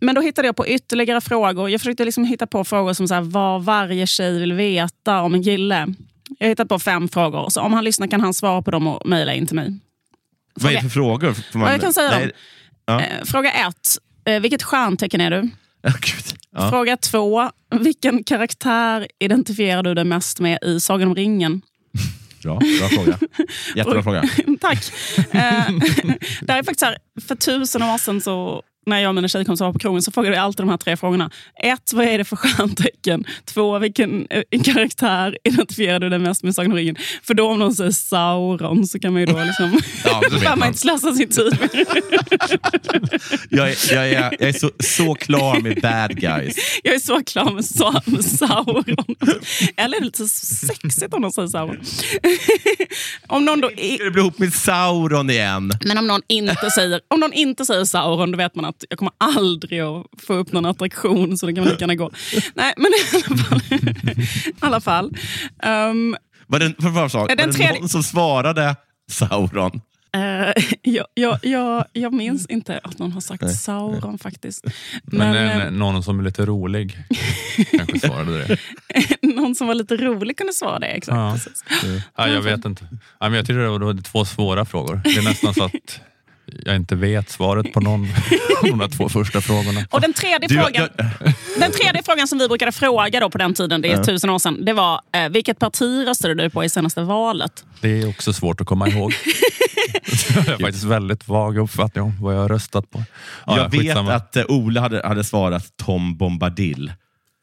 Men 0.00 0.14
då 0.14 0.20
hittade 0.20 0.48
jag 0.48 0.56
på 0.56 0.66
ytterligare 0.66 1.20
frågor. 1.20 1.70
Jag 1.70 1.80
försökte 1.80 2.04
liksom 2.04 2.24
hitta 2.24 2.46
på 2.46 2.64
frågor 2.64 2.92
som 2.92 3.08
så 3.08 3.14
här, 3.14 3.20
vad 3.20 3.64
varje 3.64 4.06
tjej 4.06 4.38
vill 4.38 4.52
veta 4.52 5.20
om 5.20 5.34
en 5.34 5.44
kille. 5.44 5.94
Jag 6.38 6.46
har 6.46 6.48
hittat 6.48 6.68
på 6.68 6.78
fem 6.78 7.08
frågor. 7.08 7.48
Så 7.50 7.60
om 7.60 7.72
han 7.72 7.84
lyssnar 7.84 8.06
kan 8.06 8.20
han 8.20 8.34
svara 8.34 8.62
på 8.62 8.70
dem 8.70 8.86
och 8.86 9.08
mejla 9.08 9.34
in 9.34 9.46
till 9.46 9.56
mig. 9.56 9.78
Vad 10.54 10.72
är 10.72 10.76
det 10.76 10.82
för 10.82 10.88
frågor? 10.88 11.32
Får 11.32 11.60
Ja, 11.60 11.70
jag 11.70 11.80
kan 11.80 11.92
säga 11.92 12.20
dem. 12.20 12.30
Ja. 12.86 13.00
Eh, 13.00 13.24
Fråga 13.24 13.52
ett. 13.52 13.88
Eh, 14.24 14.40
vilket 14.40 14.62
stjärntecken 14.62 15.20
är 15.20 15.30
du? 15.30 15.50
Ja. 16.52 16.70
Fråga 16.70 16.96
två. 16.96 17.50
Vilken 17.80 18.24
karaktär 18.24 19.06
identifierar 19.18 19.82
du 19.82 19.94
dig 19.94 20.04
mest 20.04 20.40
med 20.40 20.58
i 20.62 20.80
Sagan 20.80 21.08
om 21.08 21.14
ringen? 21.14 21.62
Bra, 22.42 22.58
bra 22.58 22.88
fråga. 22.88 23.18
Jättebra 23.76 24.02
fråga. 24.02 24.22
Tack. 24.60 24.92
Eh, 25.18 25.68
det 26.40 26.52
är 26.52 26.62
faktiskt 26.62 26.82
här, 26.82 26.96
för 27.28 27.34
tusen 27.34 27.82
år 27.82 27.98
sedan 27.98 28.20
så 28.20 28.62
när 28.88 29.00
jag 29.00 29.08
och 29.08 29.14
mina 29.14 29.28
tjejkompisar 29.28 29.64
var 29.64 29.72
på 29.72 29.78
krogen 29.78 30.02
så 30.02 30.10
frågade 30.12 30.30
vi 30.34 30.38
alltid 30.38 30.62
de 30.66 30.68
här 30.70 30.76
tre 30.76 30.96
frågorna. 30.96 31.30
Ett, 31.62 31.92
vad 31.92 32.06
är 32.06 32.18
det 32.18 32.24
för 32.24 32.36
stjärntecken? 32.36 33.24
Två, 33.44 33.78
vilken 33.78 34.26
eh, 34.30 34.62
karaktär 34.62 35.38
identifierar 35.44 35.98
du 36.00 36.08
dig 36.08 36.18
mest 36.18 36.42
med 36.42 36.54
Sagan 36.54 36.70
om 36.72 36.76
ringen? 36.76 36.96
För 37.22 37.34
då 37.34 37.48
om 37.50 37.58
någon 37.58 37.74
säger 37.74 37.90
Sauron 37.90 38.86
så 38.86 38.98
kan 38.98 39.12
man 39.12 39.20
ju 39.20 39.26
då 39.26 39.44
liksom... 39.44 39.80
Ja, 40.04 40.20
då 40.30 40.38
man 40.44 40.58
man. 40.58 40.68
inte 40.68 40.80
slösa 40.80 41.12
sin 41.14 41.28
tid 41.28 41.58
med 41.60 41.70
Jag 43.50 43.70
är, 43.70 43.94
jag 43.94 44.08
är, 44.08 44.12
jag 44.38 44.48
är 44.48 44.52
så, 44.52 44.70
så 44.78 45.14
klar 45.14 45.60
med 45.60 45.78
bad 45.82 46.20
guys. 46.20 46.56
Jag 46.82 46.94
är 46.94 46.98
så 46.98 47.24
klar 47.24 47.50
med, 47.50 47.64
Sa- 47.64 48.02
med 48.04 48.24
Sauron. 48.24 49.16
Eller 49.76 50.00
lite 50.00 50.28
sexigt 50.28 51.14
om 51.14 51.22
någon 51.22 51.32
säger 51.32 51.48
Sauron? 51.48 51.78
Om 53.28 53.44
någon 53.44 53.60
då 53.60 53.68
Ska 53.68 54.04
du 54.04 54.10
bli 54.10 54.20
ihop 54.20 54.38
med 54.38 54.54
Sauron 54.54 55.30
igen? 55.30 55.72
men 55.84 55.98
om 55.98 56.06
någon, 56.06 56.20
inte 56.28 56.70
säger, 56.74 57.00
om 57.08 57.20
någon 57.20 57.32
inte 57.32 57.64
säger 57.64 57.84
Sauron, 57.84 58.30
då 58.30 58.36
vet 58.36 58.54
man 58.54 58.64
att 58.64 58.84
jag 58.88 58.98
kommer 58.98 59.12
aldrig 59.18 59.80
att 59.80 60.06
få 60.26 60.34
upp 60.34 60.52
någon 60.52 60.66
attraktion, 60.66 61.38
så 61.38 61.46
det 61.46 61.52
kan 61.52 61.64
man 61.64 61.70
lika 61.72 61.80
gärna 61.82 61.94
gå. 61.94 62.10
Nej, 62.54 62.74
men 62.76 62.86
i 62.86 62.96
alla 63.26 63.36
fall. 63.38 63.60
I 64.46 64.52
alla 64.60 64.80
fall. 64.80 65.16
Ehm, 65.62 66.16
Var 66.46 66.58
det, 66.58 66.74
för 66.82 67.08
sak, 67.08 67.28
Den 67.28 67.50
var 67.50 67.58
det 67.58 67.80
någon 67.80 67.88
som 67.88 68.02
svarade 68.02 68.76
Sauron? 69.10 69.80
Eh, 70.14 70.64
jag, 70.82 71.06
jag, 71.14 71.38
jag, 71.42 71.84
jag 71.92 72.12
minns 72.12 72.46
inte 72.46 72.80
att 72.84 72.98
någon 72.98 73.12
har 73.12 73.20
sagt 73.20 73.54
Sauron 73.60 74.18
faktiskt. 74.18 74.64
Men, 75.02 75.32
Men, 75.32 75.60
en, 75.60 75.74
någon 75.74 76.02
som 76.02 76.20
är 76.20 76.24
lite 76.24 76.46
rolig 76.46 76.96
kanske 77.70 77.98
svarade 78.08 78.38
det. 78.38 78.52
eh, 78.94 79.04
någon 79.34 79.54
som 79.54 79.66
var 79.66 79.74
lite 79.74 79.96
rolig 79.96 80.36
kunde 80.36 80.52
svara 80.52 80.78
det. 80.78 80.86
Exakt. 80.86 81.16
Ja. 81.16 81.36
Ja, 82.16 82.28
jag 82.28 82.42
vet 82.42 82.64
inte. 82.64 82.88
Ja, 83.20 83.28
men 83.28 83.32
jag 83.34 83.46
tycker 83.46 83.58
det 83.60 83.68
var, 83.68 83.78
det 83.78 83.84
var 83.84 83.94
två 84.02 84.24
svåra 84.24 84.64
frågor. 84.64 85.00
Det 85.04 85.10
är 85.16 85.22
nästan 85.22 85.54
så 85.54 85.64
att 85.64 86.00
jag 86.64 86.76
inte 86.76 86.94
vet 86.94 87.30
svaret 87.30 87.72
på 87.72 87.80
någon 87.80 88.08
av 88.72 88.78
de 88.78 88.90
två 88.90 89.08
första 89.08 89.40
frågorna. 89.40 89.80
Och 89.90 90.00
den 90.00 90.12
tredje, 90.12 90.48
Du, 90.48 90.54
frågan, 90.54 90.72
jag, 90.74 90.88
den 91.60 91.72
tredje 91.72 92.02
frågan 92.04 92.28
som 92.28 92.38
vi 92.38 92.48
brukade 92.48 92.72
fråga 92.72 93.20
då 93.20 93.30
på 93.30 93.38
den 93.38 93.54
tiden, 93.54 93.80
det 93.80 93.92
är 93.92 94.04
tusen 94.04 94.30
år 94.30 94.38
sedan, 94.38 94.64
det 94.64 94.72
var 94.72 95.00
eh, 95.12 95.28
vilket 95.28 95.58
parti 95.58 96.06
röstade 96.06 96.34
du 96.34 96.50
på 96.50 96.64
i 96.64 96.68
senaste 96.68 97.00
valet? 97.00 97.64
Det 97.80 97.88
är 98.02 98.08
också 98.08 98.32
svårt 98.32 98.60
att 98.60 98.66
komma 98.66 98.88
ihåg. 98.88 99.14
Jag 100.36 100.42
har 100.42 100.58
faktiskt 100.58 100.84
väldigt 100.84 101.28
vag 101.28 101.58
uppfattning 101.58 102.04
om 102.04 102.12
vad 102.20 102.34
jag 102.34 102.40
har 102.40 102.48
röstat 102.48 102.90
på. 102.90 102.98
Ja, 103.46 103.56
jag 103.56 103.58
ja, 103.64 103.68
vet 103.68 103.80
skitsamma. 103.80 104.14
att 104.14 104.36
eh, 104.36 104.44
Ola 104.48 104.80
hade, 104.80 105.06
hade 105.08 105.24
svarat 105.24 105.76
Tom 105.76 106.16
Bombadil. 106.16 106.92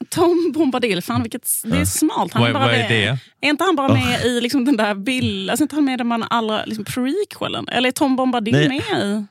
Tom 0.09 0.52
Bombadil, 0.55 1.02
fan 1.02 1.21
vilket, 1.21 1.47
det 1.63 1.77
är 1.77 1.86
smalt. 1.86 2.33
Han 2.33 2.43
Vad- 2.43 2.53
bara 2.53 2.66
vad 2.66 2.73
är 2.73 2.80
med, 2.80 2.91
det? 2.91 3.47
Är 3.47 3.49
inte 3.49 3.63
han 3.63 3.75
bara 3.75 3.93
med 3.93 4.21
i 4.25 4.41
liksom 4.41 4.66
den 4.66 4.77
där 4.77 4.95
bild, 4.95 5.49
alltså 5.49 5.63
inte 5.63 5.75
han 5.75 5.86
med 5.86 5.99
där 5.99 6.03
man 6.05 6.23
allra 6.30 6.66
liksom 6.66 6.86
prequelen? 6.86 7.67
Eller 7.67 7.88
är 7.89 7.91
Tom 7.91 8.16
Bombadil 8.16 8.53
Nej. 8.53 8.67
med 8.67 8.99
i? 9.02 9.25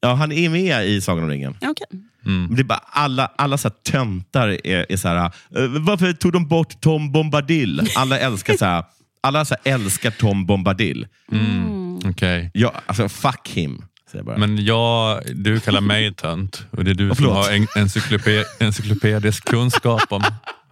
Ja, 0.00 0.14
han 0.14 0.32
är 0.32 0.48
med 0.48 0.86
i 0.86 1.00
Sagan 1.00 1.24
om 1.24 1.30
ringen. 1.30 1.56
Ja, 1.60 1.70
okej. 1.70 1.86
Men 2.26 2.54
Det 2.56 2.62
är 2.62 2.64
bara 2.64 2.80
alla, 2.86 3.30
alla 3.36 3.58
så 3.58 3.68
här 3.68 3.74
töntar 3.92 4.48
är, 4.66 4.92
är 4.92 4.96
så 4.96 5.08
här, 5.08 5.16
eh, 5.24 5.30
varför 5.80 6.12
tog 6.12 6.32
de 6.32 6.48
bort 6.48 6.80
Tom 6.80 7.12
Bombadil? 7.12 7.88
Alla 7.96 8.18
älskar 8.18 8.56
så 8.56 8.64
här, 8.64 8.84
alla 9.20 9.44
så 9.44 9.54
här 9.64 9.72
älskar 9.74 10.10
Tom 10.10 10.46
Bombadil. 10.46 11.06
Okej. 12.04 12.50
Ja, 12.54 12.72
alltså, 12.86 13.08
fuck 13.08 13.48
him. 13.48 13.76
Säger 14.10 14.18
jag 14.18 14.26
bara. 14.26 14.36
Men 14.38 14.64
jag, 14.64 15.20
du 15.34 15.60
kallar 15.60 15.80
mig 15.80 16.14
tönt 16.14 16.66
och 16.70 16.84
det 16.84 16.90
är 16.90 16.94
du 16.94 17.08
som 17.08 17.16
förlåt. 17.16 17.36
har 17.46 17.52
en, 17.52 17.66
encyklope, 17.76 18.44
encyklopedisk 18.60 19.44
kunskap 19.44 20.02
om 20.12 20.22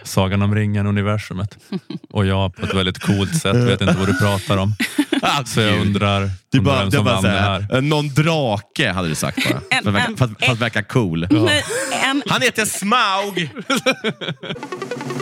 Sagan 0.04 0.43
om 0.43 0.54
ringen-universumet. 0.54 1.59
Och 2.10 2.26
jag 2.26 2.54
på 2.56 2.66
ett 2.66 2.75
väldigt 2.75 2.98
coolt 2.98 3.37
sätt 3.37 3.56
vet 3.56 3.81
inte 3.81 3.97
vad 3.98 4.06
du 4.09 4.19
pratar 4.19 4.56
om. 4.56 4.75
Ah, 5.25 5.44
Så 5.44 5.60
jag 5.60 5.81
undrar, 5.81 6.31
Du 6.50 6.59
undrar 6.59 6.72
bara, 6.72 6.82
vem 6.82 6.91
som 6.91 7.04
vann 7.04 7.22
det 7.22 7.28
här. 7.31 7.75
eh, 7.75 7.81
någon 7.81 8.09
drake 8.09 8.91
hade 8.93 9.09
du 9.09 9.14
sagt 9.14 9.38
bara. 9.50 9.60
En- 9.70 9.82
för, 9.82 9.88
att 9.91 9.94
verka, 9.94 10.06
en- 10.06 10.16
för, 10.16 10.25
att, 10.25 10.44
för 10.44 10.53
att 10.53 10.59
verka 10.60 10.82
cool. 10.82 11.26
Nej, 11.31 11.64
en, 12.04 12.22
Han 12.28 12.43
heter 12.43 12.64
Smaug! 12.64 13.50